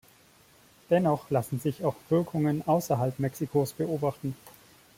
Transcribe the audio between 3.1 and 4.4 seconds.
Mexikos beobachten.